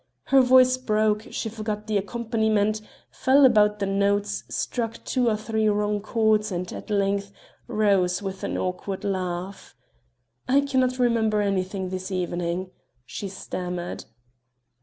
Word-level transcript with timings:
Her 0.23 0.41
voice 0.41 0.77
broke; 0.77 1.27
she 1.29 1.47
forgot 1.47 1.85
the 1.85 1.95
accompaniment; 1.97 2.81
felt 3.11 3.45
about 3.45 3.77
the 3.77 3.85
notes, 3.85 4.43
struck 4.49 4.97
two 5.05 5.29
or 5.29 5.37
three 5.37 5.69
wrong 5.69 6.01
chords 6.01 6.51
and 6.51 6.73
at 6.73 6.89
length 6.89 7.31
rose 7.67 8.19
with 8.19 8.43
an 8.43 8.57
awkward 8.57 9.03
laugh: 9.03 9.75
"I 10.47 10.61
cannot 10.61 10.97
remember 10.97 11.41
anything 11.43 11.89
this 11.89 12.09
evening!" 12.11 12.71
she 13.05 13.27
stammered. 13.29 14.05